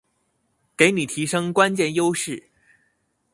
[0.75, 2.45] 給你提升關鍵優勢